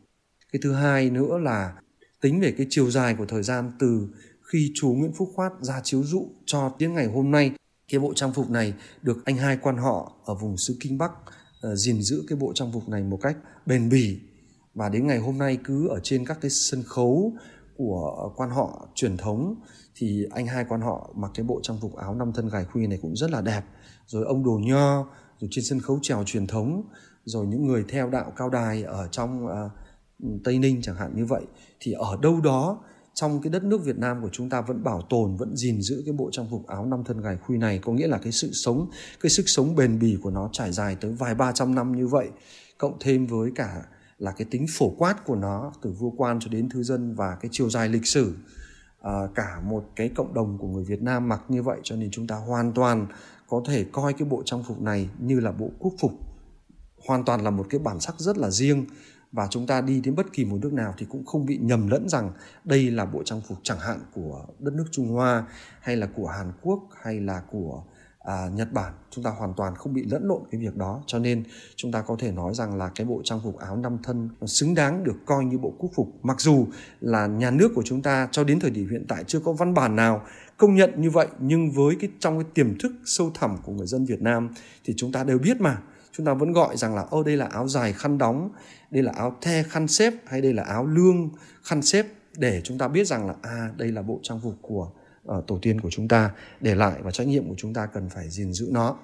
Cái 0.52 0.60
thứ 0.62 0.72
hai 0.72 1.10
nữa 1.10 1.38
là 1.38 1.74
tính 2.20 2.40
về 2.40 2.54
cái 2.58 2.66
chiều 2.70 2.90
dài 2.90 3.14
của 3.14 3.26
thời 3.26 3.42
gian 3.42 3.72
từ 3.78 4.08
khi 4.42 4.72
chú 4.74 4.88
Nguyễn 4.88 5.12
Phúc 5.12 5.32
Khoát 5.34 5.52
ra 5.60 5.80
chiếu 5.84 6.02
dụ 6.04 6.26
cho 6.46 6.72
đến 6.78 6.94
ngày 6.94 7.06
hôm 7.06 7.30
nay 7.30 7.52
cái 7.92 8.00
bộ 8.00 8.12
trang 8.14 8.32
phục 8.32 8.50
này 8.50 8.74
được 9.02 9.24
anh 9.24 9.36
hai 9.36 9.58
quan 9.62 9.76
họ 9.76 10.12
ở 10.24 10.34
vùng 10.34 10.56
xứ 10.56 10.76
Kinh 10.80 10.98
Bắc 10.98 11.10
uh, 11.12 11.76
gìn 11.76 12.02
giữ 12.02 12.24
cái 12.28 12.38
bộ 12.38 12.52
trang 12.54 12.72
phục 12.72 12.88
này 12.88 13.02
một 13.02 13.18
cách 13.22 13.36
bền 13.66 13.88
bỉ. 13.88 14.18
Và 14.74 14.88
đến 14.88 15.06
ngày 15.06 15.18
hôm 15.18 15.38
nay 15.38 15.58
cứ 15.64 15.88
ở 15.88 16.00
trên 16.02 16.24
các 16.24 16.38
cái 16.40 16.50
sân 16.50 16.82
khấu 16.82 17.32
của 17.76 18.32
quan 18.36 18.50
họ 18.50 18.88
truyền 18.94 19.16
thống 19.16 19.54
thì 19.94 20.26
anh 20.30 20.46
hai 20.46 20.64
quan 20.68 20.80
họ 20.80 21.10
mặc 21.16 21.30
cái 21.34 21.44
bộ 21.44 21.60
trang 21.62 21.78
phục 21.80 21.96
áo 21.96 22.14
năm 22.14 22.32
thân 22.32 22.48
gài 22.48 22.64
khuy 22.64 22.86
này 22.86 22.98
cũng 23.02 23.16
rất 23.16 23.30
là 23.30 23.40
đẹp. 23.40 23.62
Rồi 24.06 24.24
ông 24.24 24.44
đồ 24.44 24.60
nho 24.64 25.06
rồi 25.40 25.48
trên 25.50 25.64
sân 25.64 25.80
khấu 25.80 25.98
trèo 26.02 26.22
truyền 26.26 26.46
thống 26.46 26.82
rồi 27.24 27.46
những 27.46 27.66
người 27.66 27.84
theo 27.88 28.10
đạo 28.10 28.32
cao 28.36 28.50
đài 28.50 28.82
ở 28.82 29.08
trong 29.08 29.46
uh, 29.46 29.52
tây 30.44 30.58
ninh 30.58 30.82
chẳng 30.82 30.96
hạn 30.96 31.16
như 31.16 31.26
vậy. 31.26 31.42
Thì 31.80 31.92
ở 31.92 32.16
đâu 32.22 32.40
đó 32.40 32.78
trong 33.14 33.42
cái 33.42 33.50
đất 33.50 33.64
nước 33.64 33.84
Việt 33.84 33.98
Nam 33.98 34.22
của 34.22 34.28
chúng 34.32 34.50
ta 34.50 34.60
vẫn 34.60 34.84
bảo 34.84 35.02
tồn 35.02 35.36
vẫn 35.36 35.56
gìn 35.56 35.82
giữ 35.82 36.02
cái 36.06 36.14
bộ 36.14 36.30
trang 36.32 36.46
phục 36.50 36.66
áo 36.66 36.86
năm 36.86 37.04
thân 37.04 37.20
gài 37.20 37.36
khuy 37.36 37.58
này. 37.58 37.78
Có 37.78 37.92
nghĩa 37.92 38.06
là 38.06 38.18
cái 38.18 38.32
sự 38.32 38.50
sống 38.52 38.90
cái 39.20 39.30
sức 39.30 39.42
sống 39.46 39.74
bền 39.76 39.98
bỉ 39.98 40.18
của 40.22 40.30
nó 40.30 40.48
trải 40.52 40.72
dài 40.72 40.96
tới 41.00 41.12
vài 41.12 41.34
ba 41.34 41.52
trăm 41.52 41.74
năm 41.74 41.96
như 41.96 42.06
vậy. 42.06 42.28
Cộng 42.78 42.96
thêm 43.00 43.26
với 43.26 43.50
cả 43.54 43.82
là 44.18 44.32
cái 44.32 44.46
tính 44.50 44.66
phổ 44.70 44.90
quát 44.90 45.24
của 45.24 45.34
nó 45.34 45.72
từ 45.82 45.90
vua 45.90 46.10
quan 46.10 46.40
cho 46.40 46.48
đến 46.50 46.68
thư 46.68 46.82
dân 46.82 47.14
và 47.14 47.36
cái 47.40 47.48
chiều 47.52 47.70
dài 47.70 47.88
lịch 47.88 48.06
sử 48.06 48.34
à, 49.02 49.12
cả 49.34 49.60
một 49.64 49.84
cái 49.96 50.08
cộng 50.08 50.34
đồng 50.34 50.58
của 50.58 50.68
người 50.68 50.84
Việt 50.84 51.02
Nam 51.02 51.28
mặc 51.28 51.42
như 51.48 51.62
vậy 51.62 51.80
cho 51.82 51.96
nên 51.96 52.10
chúng 52.10 52.26
ta 52.26 52.36
hoàn 52.36 52.72
toàn 52.72 53.06
có 53.48 53.62
thể 53.66 53.84
coi 53.92 54.12
cái 54.12 54.28
bộ 54.28 54.42
trang 54.44 54.62
phục 54.62 54.80
này 54.80 55.08
như 55.18 55.40
là 55.40 55.52
bộ 55.52 55.70
quốc 55.78 55.94
phục. 55.98 56.12
Hoàn 57.06 57.24
toàn 57.24 57.44
là 57.44 57.50
một 57.50 57.66
cái 57.70 57.78
bản 57.78 58.00
sắc 58.00 58.14
rất 58.18 58.38
là 58.38 58.50
riêng 58.50 58.86
và 59.32 59.46
chúng 59.50 59.66
ta 59.66 59.80
đi 59.80 60.00
đến 60.00 60.14
bất 60.14 60.32
kỳ 60.32 60.44
một 60.44 60.58
nước 60.60 60.72
nào 60.72 60.94
thì 60.98 61.06
cũng 61.10 61.24
không 61.26 61.46
bị 61.46 61.58
nhầm 61.62 61.88
lẫn 61.88 62.08
rằng 62.08 62.32
đây 62.64 62.90
là 62.90 63.04
bộ 63.04 63.22
trang 63.22 63.40
phục 63.48 63.58
chẳng 63.62 63.78
hạn 63.78 63.98
của 64.14 64.46
đất 64.58 64.74
nước 64.74 64.86
Trung 64.90 65.08
Hoa 65.08 65.44
hay 65.80 65.96
là 65.96 66.08
của 66.16 66.26
Hàn 66.26 66.52
Quốc 66.62 66.88
hay 67.02 67.20
là 67.20 67.42
của 67.50 67.82
à, 68.26 68.48
Nhật 68.54 68.72
Bản 68.72 68.92
chúng 69.10 69.24
ta 69.24 69.30
hoàn 69.30 69.54
toàn 69.54 69.74
không 69.74 69.94
bị 69.94 70.04
lẫn 70.04 70.28
lộn 70.28 70.42
cái 70.50 70.60
việc 70.60 70.76
đó. 70.76 71.02
Cho 71.06 71.18
nên 71.18 71.44
chúng 71.76 71.92
ta 71.92 72.00
có 72.00 72.16
thể 72.18 72.32
nói 72.32 72.54
rằng 72.54 72.76
là 72.76 72.90
cái 72.94 73.06
bộ 73.06 73.20
trang 73.24 73.40
phục 73.44 73.58
áo 73.58 73.76
năm 73.76 73.98
thân 74.02 74.28
xứng 74.46 74.74
đáng 74.74 75.04
được 75.04 75.16
coi 75.26 75.44
như 75.44 75.58
bộ 75.58 75.72
quốc 75.78 75.90
phục. 75.94 76.08
Mặc 76.22 76.40
dù 76.40 76.66
là 77.00 77.26
nhà 77.26 77.50
nước 77.50 77.72
của 77.74 77.82
chúng 77.82 78.02
ta 78.02 78.28
cho 78.32 78.44
đến 78.44 78.60
thời 78.60 78.70
điểm 78.70 78.88
hiện 78.90 79.04
tại 79.08 79.24
chưa 79.24 79.40
có 79.40 79.52
văn 79.52 79.74
bản 79.74 79.96
nào 79.96 80.22
công 80.56 80.74
nhận 80.74 81.00
như 81.00 81.10
vậy 81.10 81.26
nhưng 81.38 81.70
với 81.70 81.96
cái 82.00 82.10
trong 82.20 82.38
cái 82.38 82.50
tiềm 82.54 82.78
thức 82.78 82.92
sâu 83.04 83.30
thẳm 83.34 83.56
của 83.62 83.72
người 83.72 83.86
dân 83.86 84.04
Việt 84.04 84.22
Nam 84.22 84.48
thì 84.84 84.94
chúng 84.96 85.12
ta 85.12 85.24
đều 85.24 85.38
biết 85.38 85.60
mà. 85.60 85.78
Chúng 86.12 86.26
ta 86.26 86.34
vẫn 86.34 86.52
gọi 86.52 86.76
rằng 86.76 86.94
là 86.94 87.02
ô 87.10 87.22
đây 87.22 87.36
là 87.36 87.46
áo 87.46 87.68
dài 87.68 87.92
khăn 87.92 88.18
đóng 88.18 88.50
đây 88.90 89.02
là 89.02 89.12
áo 89.16 89.36
the 89.40 89.62
khăn 89.62 89.88
xếp 89.88 90.12
hay 90.26 90.40
đây 90.40 90.52
là 90.52 90.62
áo 90.62 90.86
lương 90.86 91.30
khăn 91.62 91.82
xếp. 91.82 92.06
Để 92.36 92.60
chúng 92.64 92.78
ta 92.78 92.88
biết 92.88 93.06
rằng 93.06 93.26
là 93.26 93.34
à 93.42 93.70
đây 93.76 93.92
là 93.92 94.02
bộ 94.02 94.20
trang 94.22 94.40
phục 94.42 94.54
của 94.62 94.90
uh, 95.38 95.46
tổ 95.46 95.58
tiên 95.62 95.80
của 95.80 95.90
chúng 95.90 96.08
ta 96.08 96.30
để 96.60 96.74
lại 96.74 97.00
và 97.02 97.10
trách 97.10 97.26
nhiệm 97.26 97.48
của 97.48 97.54
chúng 97.58 97.74
ta 97.74 97.86
cần 97.86 98.08
phải 98.14 98.30
gìn 98.30 98.52
giữ 98.52 98.68
nó. 98.72 98.96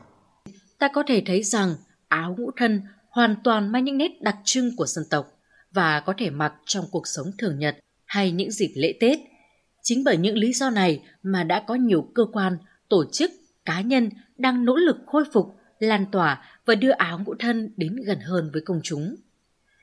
Ta 0.78 0.88
có 0.94 1.02
thể 1.06 1.22
thấy 1.26 1.42
rằng 1.42 1.74
áo 2.08 2.34
ngũ 2.38 2.50
thân 2.56 2.82
hoàn 3.08 3.36
toàn 3.44 3.72
mang 3.72 3.84
những 3.84 3.98
nét 3.98 4.12
đặc 4.20 4.36
trưng 4.44 4.76
của 4.76 4.86
dân 4.86 5.04
tộc 5.10 5.32
và 5.72 6.00
có 6.00 6.14
thể 6.18 6.30
mặc 6.30 6.54
trong 6.66 6.84
cuộc 6.90 7.06
sống 7.06 7.26
thường 7.38 7.58
nhật 7.58 7.76
hay 8.04 8.30
những 8.30 8.50
dịp 8.50 8.72
lễ 8.74 8.94
Tết. 9.00 9.18
Chính 9.82 10.04
bởi 10.04 10.16
những 10.16 10.36
lý 10.36 10.52
do 10.52 10.70
này 10.70 11.02
mà 11.22 11.44
đã 11.44 11.64
có 11.66 11.74
nhiều 11.74 12.08
cơ 12.14 12.24
quan, 12.32 12.58
tổ 12.88 13.04
chức, 13.12 13.30
cá 13.64 13.80
nhân 13.80 14.10
đang 14.38 14.64
nỗ 14.64 14.76
lực 14.76 14.96
khôi 15.06 15.24
phục, 15.32 15.56
lan 15.78 16.06
tỏa 16.12 16.42
và 16.66 16.74
đưa 16.74 16.90
áo 16.90 17.20
ngũ 17.26 17.34
thân 17.38 17.72
đến 17.76 17.96
gần 17.96 18.18
hơn 18.20 18.50
với 18.52 18.62
công 18.62 18.80
chúng. 18.82 19.16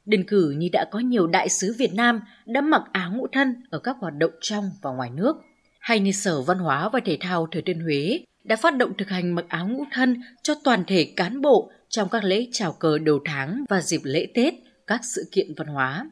Đơn 0.06 0.24
cử 0.28 0.56
như 0.58 0.70
đã 0.72 0.86
có 0.92 1.00
nhiều 1.00 1.28
đại 1.28 1.50
sứ 1.50 1.76
Việt 1.78 1.94
Nam 1.94 2.22
đã 2.46 2.62
mặc 2.62 2.82
áo 2.92 3.12
ngũ 3.12 3.28
thân 3.32 3.64
ở 3.70 3.80
các 3.80 3.96
hoạt 4.00 4.14
động 4.18 4.32
trong 4.42 4.72
và 4.82 4.92
ngoài 4.92 5.10
nước– 5.10 5.36
hay 5.90 6.00
như 6.00 6.12
Sở 6.12 6.42
Văn 6.42 6.58
hóa 6.60 6.90
và 6.90 7.00
Thể 7.06 7.18
thao 7.20 7.48
Thừa 7.52 7.62
Thiên 7.66 7.80
Huế 7.80 8.20
đã 8.44 8.56
phát 8.56 8.78
động 8.78 8.94
thực 8.98 9.10
hành 9.10 9.36
mặc 9.36 9.46
áo 9.48 9.68
ngũ 9.68 9.84
thân 9.92 10.22
cho 10.44 10.54
toàn 10.64 10.84
thể 10.88 11.14
cán 11.16 11.42
bộ 11.42 11.72
trong 11.90 12.10
các 12.10 12.24
lễ 12.24 12.48
chào 12.52 12.72
cờ 12.72 12.98
đầu 12.98 13.20
tháng 13.26 13.64
và 13.70 13.82
dịp 13.82 14.02
lễ 14.04 14.28
Tết, 14.36 14.54
các 14.88 15.02
sự 15.04 15.30
kiện 15.32 15.48
văn 15.58 15.68
hóa. 15.68 16.10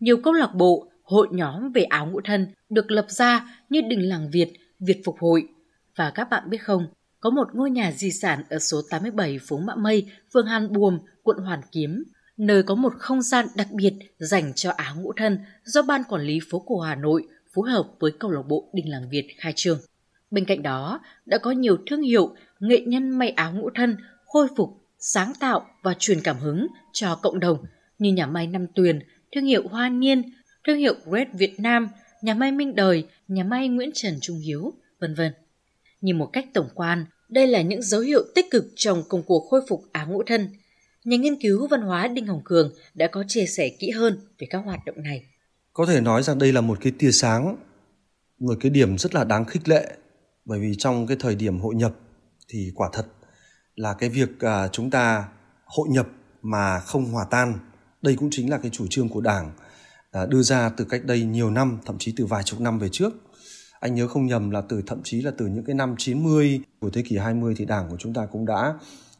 Nhiều 0.00 0.16
câu 0.16 0.32
lạc 0.32 0.54
bộ, 0.54 0.86
hội 1.02 1.28
nhóm 1.30 1.72
về 1.72 1.82
áo 1.82 2.06
ngũ 2.06 2.20
thân 2.24 2.46
được 2.70 2.90
lập 2.90 3.06
ra 3.08 3.58
như 3.68 3.80
Đình 3.80 4.08
Làng 4.08 4.30
Việt, 4.30 4.52
Việt 4.78 5.02
Phục 5.04 5.16
Hội. 5.18 5.48
Và 5.96 6.10
các 6.10 6.30
bạn 6.30 6.50
biết 6.50 6.58
không, 6.62 6.86
có 7.20 7.30
một 7.30 7.48
ngôi 7.54 7.70
nhà 7.70 7.92
di 7.92 8.10
sản 8.10 8.42
ở 8.50 8.58
số 8.58 8.80
87 8.90 9.38
phố 9.48 9.58
Mã 9.58 9.74
Mây, 9.74 10.06
phường 10.32 10.46
Hàn 10.46 10.72
Buồm, 10.72 10.98
quận 11.22 11.38
Hoàn 11.38 11.60
Kiếm, 11.72 12.04
nơi 12.36 12.62
có 12.62 12.74
một 12.74 12.92
không 12.98 13.22
gian 13.22 13.46
đặc 13.54 13.68
biệt 13.72 13.94
dành 14.18 14.52
cho 14.54 14.70
áo 14.70 14.94
ngũ 14.96 15.12
thân 15.16 15.38
do 15.64 15.82
Ban 15.82 16.04
Quản 16.04 16.22
lý 16.22 16.38
phố 16.50 16.58
cổ 16.58 16.80
Hà 16.80 16.94
Nội 16.94 17.26
phối 17.54 17.70
hợp 17.70 17.88
với 18.00 18.12
câu 18.18 18.30
lạc 18.30 18.42
bộ 18.48 18.70
Đình 18.72 18.90
Làng 18.90 19.08
Việt 19.10 19.34
khai 19.38 19.52
trương. 19.56 19.78
Bên 20.30 20.44
cạnh 20.44 20.62
đó, 20.62 21.00
đã 21.26 21.38
có 21.38 21.50
nhiều 21.50 21.78
thương 21.86 22.02
hiệu 22.02 22.34
nghệ 22.60 22.80
nhân 22.86 23.10
may 23.10 23.30
áo 23.30 23.52
ngũ 23.52 23.70
thân 23.74 23.96
khôi 24.26 24.48
phục, 24.56 24.70
sáng 24.98 25.32
tạo 25.40 25.66
và 25.82 25.94
truyền 25.98 26.20
cảm 26.20 26.38
hứng 26.38 26.66
cho 26.92 27.18
cộng 27.22 27.40
đồng 27.40 27.64
như 27.98 28.12
nhà 28.12 28.26
may 28.26 28.46
Năm 28.46 28.66
Tuyền, 28.74 28.98
thương 29.32 29.44
hiệu 29.44 29.68
Hoa 29.68 29.88
Niên, 29.88 30.22
thương 30.66 30.78
hiệu 30.78 30.94
Red 31.12 31.28
Việt 31.32 31.60
Nam, 31.60 31.88
nhà 32.22 32.34
may 32.34 32.52
Minh 32.52 32.74
Đời, 32.74 33.06
nhà 33.28 33.44
may 33.44 33.68
Nguyễn 33.68 33.90
Trần 33.94 34.18
Trung 34.20 34.38
Hiếu, 34.38 34.72
vân 35.00 35.14
vân. 35.14 35.32
Nhìn 36.00 36.18
một 36.18 36.26
cách 36.26 36.46
tổng 36.54 36.68
quan, 36.74 37.04
đây 37.28 37.46
là 37.46 37.62
những 37.62 37.82
dấu 37.82 38.00
hiệu 38.00 38.22
tích 38.34 38.50
cực 38.50 38.64
trong 38.76 39.02
công 39.08 39.22
cuộc 39.22 39.48
khôi 39.50 39.60
phục 39.68 39.82
áo 39.92 40.06
ngũ 40.08 40.22
thân. 40.22 40.48
Nhà 41.04 41.16
nghiên 41.16 41.40
cứu 41.40 41.66
văn 41.66 41.80
hóa 41.80 42.08
Đinh 42.08 42.26
Hồng 42.26 42.40
Cường 42.44 42.72
đã 42.94 43.06
có 43.06 43.24
chia 43.28 43.46
sẻ 43.46 43.68
kỹ 43.78 43.90
hơn 43.90 44.18
về 44.38 44.46
các 44.50 44.58
hoạt 44.58 44.80
động 44.86 45.02
này. 45.02 45.24
Có 45.80 45.86
thể 45.86 46.00
nói 46.00 46.22
rằng 46.22 46.38
đây 46.38 46.52
là 46.52 46.60
một 46.60 46.78
cái 46.80 46.92
tia 46.98 47.12
sáng, 47.12 47.56
một 48.38 48.54
cái 48.60 48.70
điểm 48.70 48.98
rất 48.98 49.14
là 49.14 49.24
đáng 49.24 49.44
khích 49.44 49.68
lệ 49.68 49.96
bởi 50.44 50.60
vì 50.60 50.74
trong 50.78 51.06
cái 51.06 51.16
thời 51.20 51.34
điểm 51.34 51.60
hội 51.60 51.74
nhập 51.74 51.92
thì 52.48 52.72
quả 52.74 52.88
thật 52.92 53.06
là 53.74 53.92
cái 53.92 54.08
việc 54.08 54.40
à, 54.40 54.68
chúng 54.68 54.90
ta 54.90 55.28
hội 55.64 55.88
nhập 55.88 56.08
mà 56.42 56.80
không 56.80 57.04
hòa 57.04 57.24
tan 57.30 57.58
đây 58.02 58.16
cũng 58.16 58.28
chính 58.32 58.50
là 58.50 58.58
cái 58.58 58.70
chủ 58.70 58.86
trương 58.90 59.08
của 59.08 59.20
đảng 59.20 59.52
à, 60.10 60.26
đưa 60.26 60.42
ra 60.42 60.68
từ 60.68 60.84
cách 60.84 61.04
đây 61.04 61.22
nhiều 61.22 61.50
năm 61.50 61.78
thậm 61.86 61.98
chí 61.98 62.14
từ 62.16 62.26
vài 62.26 62.42
chục 62.42 62.60
năm 62.60 62.78
về 62.78 62.88
trước. 62.92 63.12
Anh 63.80 63.94
nhớ 63.94 64.08
không 64.08 64.26
nhầm 64.26 64.50
là 64.50 64.60
từ 64.68 64.82
thậm 64.86 65.00
chí 65.04 65.22
là 65.22 65.30
từ 65.38 65.46
những 65.46 65.64
cái 65.64 65.74
năm 65.74 65.94
90 65.98 66.60
của 66.80 66.90
thế 66.90 67.02
kỷ 67.02 67.16
20 67.16 67.54
thì 67.56 67.64
đảng 67.64 67.90
của 67.90 67.96
chúng 67.98 68.14
ta 68.14 68.26
cũng 68.26 68.46
đã 68.46 68.74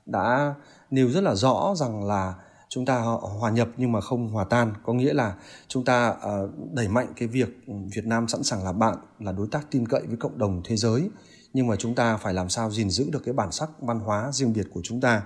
đã 0.07 0.55
nêu 0.91 1.11
rất 1.11 1.21
là 1.21 1.35
rõ 1.35 1.75
rằng 1.77 2.05
là 2.05 2.35
chúng 2.71 2.87
ta 2.87 2.99
hòa 3.39 3.51
nhập 3.51 3.69
nhưng 3.77 3.93
mà 3.93 4.01
không 4.01 4.29
hòa 4.29 4.45
tan. 4.45 4.75
Có 4.85 4.93
nghĩa 4.93 5.13
là 5.13 5.35
chúng 5.69 5.85
ta 5.85 6.15
ờ, 6.21 6.51
đẩy 6.73 6.89
mạnh 6.89 7.07
cái 7.17 7.29
việc 7.29 7.49
Việt 7.95 8.05
Nam 8.05 8.29
sẵn 8.29 8.43
sàng 8.43 8.65
là 8.65 8.73
bạn 8.73 8.97
là 9.19 9.33
đối 9.33 9.49
tác 9.51 9.71
tin 9.71 9.89
cậy 9.89 10.03
với 10.07 10.17
cộng 10.17 10.39
đồng 10.39 10.63
thế 10.65 10.77
giới. 10.77 11.11
Nhưng 11.53 11.67
mà 11.67 11.77
chúng 11.77 11.95
ta 11.95 12.17
phải 12.17 12.35
làm 12.35 12.49
sao 12.49 12.71
gìn 12.71 12.91
giữ 12.91 13.11
được 13.13 13.23
cái 13.25 13.35
bản 13.35 13.53
sắc 13.53 13.71
văn 13.81 14.01
hóa 14.01 14.33
riêng 14.33 14.53
biệt 14.53 14.67
của 14.73 14.81
chúng 14.85 15.01
ta. 15.01 15.23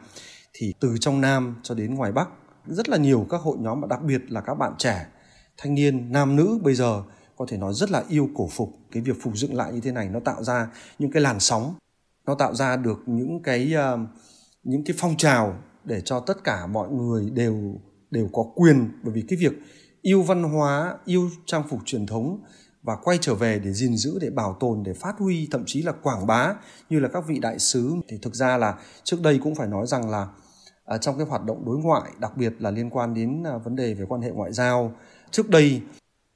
Thì 0.53 0.75
từ 0.81 0.97
trong 1.01 1.21
Nam 1.21 1.57
cho 1.63 1.75
đến 1.75 1.95
ngoài 1.95 2.13
Bắc 2.13 2.29
rất 2.67 2.89
là 2.89 2.97
nhiều 2.97 3.27
các 3.31 3.41
hội 3.41 3.57
nhóm 3.61 3.81
mà 3.81 3.87
đặc 3.87 4.03
biệt 4.03 4.23
là 4.29 4.41
các 4.41 4.55
bạn 4.55 4.73
trẻ 4.79 5.07
thanh 5.57 5.75
niên 5.75 6.13
nam 6.13 6.37
nữ 6.37 6.59
bây 6.63 6.75
giờ 6.75 7.03
có 7.37 7.47
thể 7.49 7.57
nói 7.57 7.75
rất 7.75 7.91
là 7.91 8.05
yêu 8.09 8.29
cổ 8.35 8.49
phục 8.53 8.73
cái 8.93 9.03
việc 9.03 9.17
phục 9.23 9.37
dựng 9.37 9.55
lại 9.55 9.73
như 9.73 9.81
thế 9.81 9.93
này. 9.93 10.09
Nó 10.09 10.21
tạo 10.21 10.45
ra 10.45 10.69
những 10.99 11.13
cái 11.13 11.23
làn 11.23 11.41
sóng 11.41 11.75
nó 12.27 12.35
tạo 12.35 12.55
ra 12.55 12.77
được 12.77 13.03
những 13.07 13.43
cái 13.43 13.75
uh, 13.95 14.01
những 14.63 14.85
cái 14.85 14.97
phong 14.99 15.17
trào 15.17 15.59
để 15.85 16.00
cho 16.00 16.21
tất 16.21 16.45
cả 16.45 16.67
mọi 16.67 16.88
người 16.88 17.31
đều 17.31 17.81
đều 18.11 18.29
có 18.33 18.43
quyền. 18.55 18.88
Bởi 19.03 19.12
vì 19.12 19.23
cái 19.29 19.38
việc 19.38 19.53
yêu 20.03 20.23
văn 20.23 20.43
hóa 20.43 20.99
yêu 21.05 21.31
trang 21.47 21.62
phục 21.69 21.81
truyền 21.85 22.07
thống 22.07 22.41
và 22.83 22.97
quay 22.97 23.19
trở 23.21 23.35
về 23.35 23.59
để 23.59 23.73
gìn 23.73 23.97
giữ 23.97 24.19
để 24.21 24.31
bảo 24.31 24.57
tồn 24.61 24.83
để 24.83 24.93
phát 24.93 25.19
huy 25.19 25.49
thậm 25.50 25.62
chí 25.67 25.83
là 25.83 25.93
quảng 25.93 26.26
bá 26.26 26.55
như 26.91 27.00
là 27.00 27.09
các 27.09 27.25
vị 27.26 27.38
đại 27.38 27.59
sứ 27.59 27.95
thì 28.09 28.19
thực 28.23 28.35
ra 28.35 28.57
là 28.57 28.75
trước 29.05 29.23
đây 29.23 29.41
cũng 29.43 29.55
phải 29.55 29.69
nói 29.69 29.87
rằng 29.87 30.11
là 30.11 30.29
à, 30.85 30.99
trong 30.99 31.19
cái 31.19 31.26
hoạt 31.26 31.45
động 31.45 31.64
đối 31.67 31.79
ngoại 31.79 32.11
đặc 32.21 32.37
biệt 32.37 32.53
là 32.59 32.71
liên 32.71 32.91
quan 32.91 33.14
đến 33.14 33.43
à, 33.47 33.59
vấn 33.59 33.76
đề 33.76 33.95
về 33.95 34.05
quan 34.09 34.23
hệ 34.23 34.31
ngoại 34.31 34.53
giao 34.53 34.93
trước 35.31 35.49
đây 35.49 35.81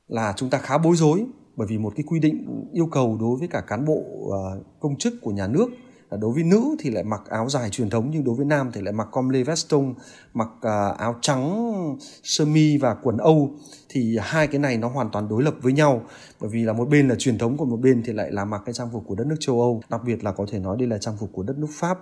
là 0.08 0.34
chúng 0.36 0.50
ta 0.50 0.58
khá 0.58 0.78
bối 0.78 0.96
rối 0.96 1.26
bởi 1.56 1.68
vì 1.70 1.78
một 1.78 1.92
cái 1.96 2.04
quy 2.06 2.20
định 2.20 2.68
yêu 2.72 2.86
cầu 2.86 3.16
đối 3.20 3.38
với 3.38 3.48
cả 3.48 3.60
cán 3.60 3.84
bộ 3.84 4.04
à, 4.32 4.42
công 4.80 4.98
chức 4.98 5.14
của 5.22 5.30
nhà 5.30 5.46
nước 5.46 5.68
đối 6.16 6.32
với 6.32 6.42
nữ 6.42 6.76
thì 6.78 6.90
lại 6.90 7.04
mặc 7.04 7.20
áo 7.30 7.48
dài 7.48 7.70
truyền 7.70 7.90
thống 7.90 8.10
nhưng 8.10 8.24
đối 8.24 8.34
với 8.34 8.46
nam 8.46 8.70
thì 8.74 8.80
lại 8.80 8.92
mặc 8.92 9.08
com 9.12 9.28
lê 9.28 9.42
veston 9.42 9.94
mặc 10.34 10.48
uh, 10.56 10.98
áo 10.98 11.16
trắng 11.20 11.74
sơ 12.22 12.44
mi 12.44 12.76
và 12.76 12.94
quần 12.94 13.16
âu. 13.16 13.50
Thì 13.88 14.18
hai 14.22 14.46
cái 14.46 14.58
này 14.58 14.76
nó 14.76 14.88
hoàn 14.88 15.10
toàn 15.10 15.28
đối 15.28 15.42
lập 15.42 15.54
với 15.62 15.72
nhau 15.72 16.02
bởi 16.40 16.50
vì 16.50 16.64
là 16.64 16.72
một 16.72 16.88
bên 16.88 17.08
là 17.08 17.14
truyền 17.18 17.38
thống 17.38 17.58
còn 17.58 17.70
một 17.70 17.80
bên 17.80 18.02
thì 18.06 18.12
lại 18.12 18.32
là 18.32 18.44
mặc 18.44 18.62
cái 18.64 18.72
trang 18.72 18.88
phục 18.92 19.04
của 19.06 19.14
đất 19.14 19.26
nước 19.26 19.36
châu 19.40 19.60
âu. 19.60 19.82
Đặc 19.90 20.00
biệt 20.04 20.24
là 20.24 20.32
có 20.32 20.46
thể 20.50 20.58
nói 20.58 20.76
đây 20.78 20.88
là 20.88 20.98
trang 20.98 21.16
phục 21.20 21.30
của 21.32 21.42
đất 21.42 21.58
nước 21.58 21.70
pháp 21.72 21.98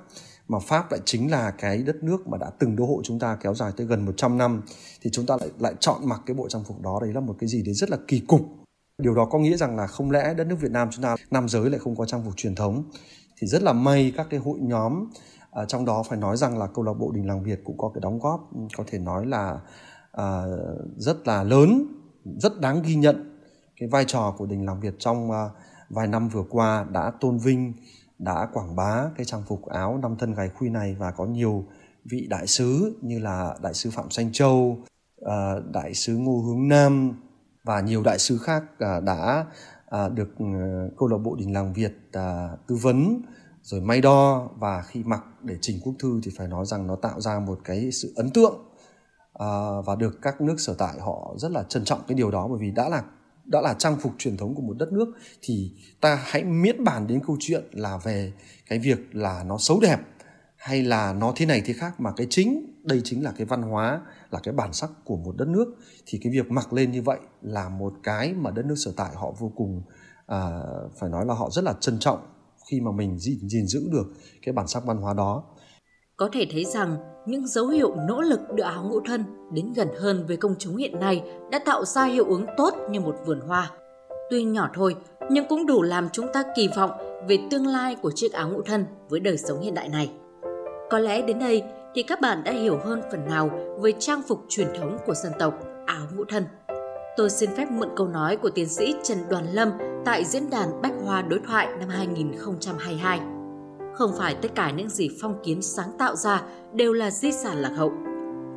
mà 0.48 0.58
Pháp 0.58 0.92
lại 0.92 1.00
chính 1.04 1.30
là 1.30 1.50
cái 1.50 1.82
đất 1.82 2.02
nước 2.02 2.28
mà 2.28 2.38
đã 2.38 2.50
từng 2.58 2.76
đô 2.76 2.86
hộ 2.86 3.00
chúng 3.04 3.18
ta 3.18 3.36
kéo 3.42 3.54
dài 3.54 3.72
tới 3.76 3.86
gần 3.86 4.04
100 4.04 4.38
năm. 4.38 4.62
Thì 5.02 5.10
chúng 5.12 5.26
ta 5.26 5.36
lại 5.40 5.50
lại 5.58 5.74
chọn 5.80 6.00
mặc 6.08 6.20
cái 6.26 6.34
bộ 6.34 6.48
trang 6.48 6.64
phục 6.64 6.80
đó 6.80 6.98
đấy 7.02 7.12
là 7.12 7.20
một 7.20 7.36
cái 7.38 7.48
gì 7.48 7.62
đấy 7.62 7.74
rất 7.74 7.90
là 7.90 7.96
kỳ 8.08 8.20
cục. 8.20 8.40
Điều 9.02 9.14
đó 9.14 9.24
có 9.24 9.38
nghĩa 9.38 9.56
rằng 9.56 9.76
là 9.76 9.86
không 9.86 10.10
lẽ 10.10 10.34
đất 10.34 10.46
nước 10.46 10.56
Việt 10.60 10.70
Nam 10.70 10.88
chúng 10.92 11.02
ta 11.02 11.16
nam 11.30 11.48
giới 11.48 11.70
lại 11.70 11.78
không 11.78 11.96
có 11.96 12.06
trang 12.06 12.24
phục 12.24 12.36
truyền 12.36 12.54
thống? 12.54 12.84
Thì 13.40 13.46
rất 13.46 13.62
là 13.62 13.72
may 13.72 14.12
các 14.16 14.26
cái 14.30 14.40
hội 14.40 14.58
nhóm 14.60 15.04
à, 15.50 15.64
trong 15.64 15.84
đó 15.84 16.02
phải 16.08 16.18
nói 16.18 16.36
rằng 16.36 16.58
là 16.58 16.66
câu 16.66 16.84
lạc 16.84 16.92
bộ 16.92 17.12
đình 17.12 17.26
làng 17.26 17.42
Việt 17.42 17.60
cũng 17.64 17.78
có 17.78 17.90
cái 17.94 18.00
đóng 18.00 18.18
góp 18.18 18.50
có 18.76 18.84
thể 18.86 18.98
nói 18.98 19.26
là 19.26 19.60
à, 20.12 20.42
rất 20.96 21.26
là 21.26 21.42
lớn 21.42 21.86
rất 22.38 22.60
đáng 22.60 22.82
ghi 22.82 22.94
nhận. 22.94 23.38
Cái 23.80 23.88
vai 23.88 24.04
trò 24.04 24.34
của 24.38 24.46
đình 24.46 24.66
làng 24.66 24.80
Việt 24.80 24.94
trong 24.98 25.30
à, 25.30 25.50
vài 25.90 26.06
năm 26.06 26.28
vừa 26.28 26.44
qua 26.50 26.86
đã 26.92 27.12
tôn 27.20 27.38
vinh 27.38 27.72
đã 28.18 28.48
quảng 28.52 28.76
bá 28.76 29.04
cái 29.16 29.24
trang 29.24 29.42
phục 29.46 29.66
áo 29.66 29.98
năm 30.02 30.16
thân 30.18 30.34
gài 30.34 30.48
khuy 30.48 30.68
này 30.68 30.96
và 30.98 31.10
có 31.10 31.24
nhiều 31.24 31.64
vị 32.04 32.26
đại 32.30 32.46
sứ 32.46 32.98
như 33.02 33.18
là 33.18 33.54
đại 33.62 33.74
sứ 33.74 33.90
Phạm 33.90 34.10
Xanh 34.10 34.32
Châu, 34.32 34.78
à, 35.26 35.54
đại 35.72 35.94
sứ 35.94 36.16
Ngô 36.16 36.38
Hướng 36.38 36.68
Nam 36.68 37.12
và 37.64 37.80
nhiều 37.80 38.02
đại 38.02 38.18
sứ 38.18 38.38
khác 38.38 38.62
à, 38.78 39.00
đã 39.00 39.44
à, 39.86 40.08
được 40.08 40.38
ừ, 40.38 40.44
câu 40.98 41.08
lạc 41.08 41.18
bộ 41.18 41.34
đình 41.34 41.52
làng 41.52 41.72
Việt 41.72 41.92
à, 42.12 42.48
tư 42.66 42.76
vấn 42.82 43.22
rồi 43.62 43.80
may 43.80 44.00
đo 44.00 44.48
và 44.58 44.82
khi 44.82 45.02
mặc 45.04 45.24
để 45.42 45.56
trình 45.60 45.80
quốc 45.84 45.94
thư 45.98 46.20
thì 46.22 46.30
phải 46.36 46.48
nói 46.48 46.66
rằng 46.66 46.86
nó 46.86 46.96
tạo 46.96 47.20
ra 47.20 47.38
một 47.38 47.58
cái 47.64 47.92
sự 47.92 48.12
ấn 48.16 48.30
tượng 48.30 48.54
à, 49.34 49.46
và 49.86 49.96
được 49.96 50.18
các 50.22 50.40
nước 50.40 50.60
sở 50.60 50.74
tại 50.78 51.00
họ 51.00 51.34
rất 51.38 51.50
là 51.52 51.62
trân 51.62 51.84
trọng 51.84 52.00
cái 52.08 52.14
điều 52.14 52.30
đó. 52.30 52.48
Bởi 52.48 52.58
vì 52.60 52.70
đã 52.70 52.88
là 52.88 53.02
đã 53.44 53.60
là 53.60 53.74
trang 53.74 53.96
phục 53.96 54.12
truyền 54.18 54.36
thống 54.36 54.54
của 54.54 54.62
một 54.62 54.76
đất 54.78 54.92
nước 54.92 55.12
thì 55.42 55.72
ta 56.00 56.20
hãy 56.24 56.44
miễn 56.44 56.84
bàn 56.84 57.06
đến 57.06 57.20
câu 57.26 57.36
chuyện 57.40 57.64
là 57.72 57.96
về 57.96 58.32
cái 58.68 58.78
việc 58.78 58.98
là 59.12 59.44
nó 59.46 59.58
xấu 59.58 59.80
đẹp 59.80 59.98
hay 60.66 60.82
là 60.82 61.12
nó 61.12 61.32
thế 61.36 61.46
này 61.46 61.62
thế 61.64 61.74
khác 61.74 62.00
mà 62.00 62.12
cái 62.16 62.26
chính 62.30 62.74
đây 62.82 63.00
chính 63.04 63.24
là 63.24 63.32
cái 63.36 63.46
văn 63.46 63.62
hóa 63.62 64.00
là 64.30 64.40
cái 64.42 64.54
bản 64.54 64.72
sắc 64.72 64.90
của 65.04 65.16
một 65.16 65.36
đất 65.36 65.48
nước 65.48 65.74
thì 66.06 66.18
cái 66.22 66.32
việc 66.32 66.50
mặc 66.50 66.72
lên 66.72 66.90
như 66.92 67.02
vậy 67.02 67.18
là 67.42 67.68
một 67.68 67.92
cái 68.02 68.34
mà 68.34 68.50
đất 68.50 68.66
nước 68.66 68.74
sở 68.84 68.92
tại 68.96 69.10
họ 69.14 69.32
vô 69.38 69.52
cùng 69.56 69.82
à, 70.26 70.60
phải 70.98 71.10
nói 71.10 71.26
là 71.26 71.34
họ 71.34 71.50
rất 71.50 71.64
là 71.64 71.74
trân 71.80 71.98
trọng 71.98 72.18
khi 72.70 72.80
mà 72.80 72.92
mình 72.92 73.18
gìn, 73.18 73.48
gìn 73.48 73.66
giữ 73.66 73.88
được 73.92 74.06
cái 74.42 74.52
bản 74.52 74.66
sắc 74.66 74.84
văn 74.84 74.96
hóa 74.96 75.14
đó 75.14 75.44
có 76.16 76.28
thể 76.32 76.46
thấy 76.52 76.64
rằng 76.64 76.96
những 77.26 77.46
dấu 77.46 77.68
hiệu 77.68 77.94
nỗ 78.08 78.20
lực 78.20 78.40
đưa 78.54 78.64
áo 78.64 78.84
ngũ 78.88 79.00
thân 79.00 79.24
đến 79.52 79.72
gần 79.72 79.88
hơn 80.00 80.24
với 80.26 80.36
công 80.36 80.54
chúng 80.58 80.76
hiện 80.76 81.00
nay 81.00 81.22
đã 81.50 81.58
tạo 81.58 81.84
ra 81.84 82.04
hiệu 82.04 82.24
ứng 82.24 82.46
tốt 82.56 82.74
như 82.90 83.00
một 83.00 83.16
vườn 83.26 83.40
hoa. 83.40 83.70
Tuy 84.30 84.44
nhỏ 84.44 84.70
thôi, 84.74 84.96
nhưng 85.30 85.44
cũng 85.48 85.66
đủ 85.66 85.82
làm 85.82 86.08
chúng 86.12 86.26
ta 86.32 86.42
kỳ 86.56 86.68
vọng 86.76 86.90
về 87.28 87.38
tương 87.50 87.66
lai 87.66 87.96
của 88.02 88.12
chiếc 88.14 88.32
áo 88.32 88.50
ngũ 88.50 88.62
thân 88.62 88.86
với 89.08 89.20
đời 89.20 89.38
sống 89.38 89.60
hiện 89.60 89.74
đại 89.74 89.88
này. 89.88 90.10
Có 90.90 90.98
lẽ 90.98 91.22
đến 91.22 91.38
đây 91.38 91.62
thì 91.94 92.02
các 92.02 92.20
bạn 92.20 92.44
đã 92.44 92.52
hiểu 92.52 92.78
hơn 92.84 93.02
phần 93.10 93.26
nào 93.26 93.50
về 93.80 93.92
trang 93.98 94.22
phục 94.28 94.44
truyền 94.48 94.68
thống 94.78 94.98
của 95.06 95.14
dân 95.14 95.32
tộc 95.38 95.54
áo 95.86 96.06
ngũ 96.16 96.24
thân. 96.24 96.44
Tôi 97.16 97.30
xin 97.30 97.50
phép 97.56 97.70
mượn 97.70 97.88
câu 97.96 98.08
nói 98.08 98.36
của 98.36 98.50
tiến 98.50 98.68
sĩ 98.68 98.94
Trần 99.02 99.18
Đoàn 99.28 99.46
Lâm 99.52 99.72
tại 100.04 100.24
diễn 100.24 100.50
đàn 100.50 100.82
Bách 100.82 100.92
Hoa 101.04 101.22
Đối 101.22 101.40
thoại 101.46 101.68
năm 101.78 101.88
2022. 101.88 103.20
Không 103.94 104.12
phải 104.18 104.34
tất 104.34 104.48
cả 104.54 104.70
những 104.70 104.88
gì 104.88 105.10
phong 105.20 105.42
kiến 105.44 105.62
sáng 105.62 105.98
tạo 105.98 106.16
ra 106.16 106.42
đều 106.72 106.92
là 106.92 107.10
di 107.10 107.32
sản 107.32 107.56
lạc 107.56 107.72
hậu. 107.76 107.92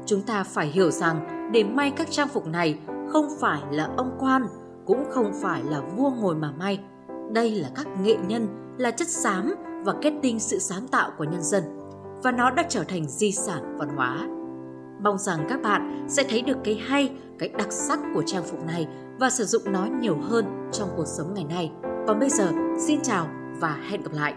Chúng 0.06 0.22
ta 0.22 0.44
phải 0.44 0.68
hiểu 0.68 0.92
rằng 0.92 1.50
để 1.54 1.64
may 1.64 1.92
các 1.92 2.08
trang 2.12 2.28
phục 2.28 2.48
này 2.48 2.80
không 3.10 3.28
phải 3.40 3.62
là 3.72 3.90
ông 3.98 4.18
quan, 4.20 4.48
cũng 4.86 5.06
không 5.10 5.32
phải 5.42 5.62
là 5.70 5.80
vua 5.80 6.10
ngồi 6.10 6.36
mà 6.36 6.52
may. 6.52 6.80
Đây 7.32 7.52
là 7.52 7.70
các 7.76 7.88
nghệ 8.04 8.16
nhân, 8.28 8.48
là 8.78 8.92
chất 8.92 9.08
xám 9.08 9.56
và 9.86 9.94
kết 10.02 10.14
tinh 10.22 10.40
sự 10.40 10.60
sáng 10.60 10.88
tạo 10.88 11.12
của 11.18 11.24
nhân 11.24 11.44
dân 11.44 11.79
và 12.24 12.32
nó 12.32 12.52
đã 12.52 12.64
trở 12.70 12.84
thành 12.84 13.08
di 13.08 13.32
sản 13.32 13.78
văn 13.78 13.90
hóa. 13.90 14.28
Mong 15.04 15.18
rằng 15.18 15.46
các 15.50 15.62
bạn 15.62 16.06
sẽ 16.10 16.24
thấy 16.30 16.42
được 16.42 16.58
cái 16.64 16.76
hay, 16.76 17.12
cái 17.40 17.50
đặc 17.50 17.72
sắc 17.72 18.00
của 18.14 18.24
trang 18.26 18.44
phục 18.44 18.66
này 18.66 18.88
và 19.20 19.30
sử 19.30 19.44
dụng 19.44 19.62
nó 19.66 19.88
nhiều 20.02 20.18
hơn 20.22 20.70
trong 20.72 20.90
cuộc 20.98 21.08
sống 21.08 21.34
ngày 21.34 21.46
nay. 21.50 21.72
Còn 22.08 22.20
bây 22.20 22.30
giờ, 22.30 22.52
xin 22.88 23.00
chào 23.04 23.28
và 23.60 23.78
hẹn 23.90 24.02
gặp 24.02 24.12
lại! 24.14 24.34